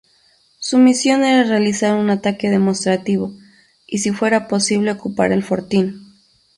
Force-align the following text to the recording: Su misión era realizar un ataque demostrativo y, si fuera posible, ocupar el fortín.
Su 0.57 0.79
misión 0.79 1.23
era 1.23 1.43
realizar 1.47 1.95
un 1.95 2.09
ataque 2.09 2.49
demostrativo 2.49 3.35
y, 3.85 3.99
si 3.99 4.09
fuera 4.09 4.47
posible, 4.47 4.89
ocupar 4.89 5.31
el 5.31 5.43
fortín. 5.43 6.15